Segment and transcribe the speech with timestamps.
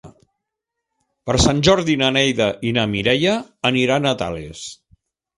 [1.29, 3.35] Per Sant Jordi na Neida i na Mireia
[3.71, 4.65] aniran a Tales.